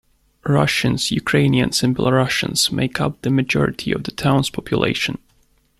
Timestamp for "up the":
2.99-3.29